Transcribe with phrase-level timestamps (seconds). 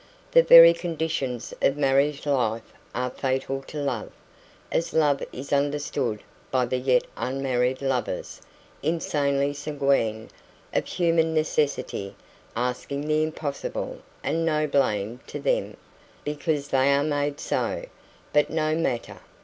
[0.31, 4.11] The very conditions of married life are fatal to love,
[4.71, 8.41] as love is understood by the yet unmarried lovers
[8.81, 10.31] insanely sanguine,
[10.73, 12.15] of human necessity
[12.55, 15.77] asking the impossible, and no blame to them,
[16.23, 17.85] because they are made so;
[18.33, 19.19] but no matter.